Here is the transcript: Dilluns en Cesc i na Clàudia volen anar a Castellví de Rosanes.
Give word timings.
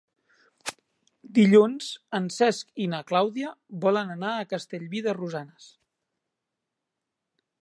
Dilluns 1.39 1.89
en 2.21 2.25
Cesc 2.37 2.73
i 2.85 2.89
na 2.95 3.03
Clàudia 3.11 3.53
volen 3.87 4.17
anar 4.17 4.35
a 4.41 4.51
Castellví 4.55 5.05
de 5.11 5.19
Rosanes. 5.23 5.73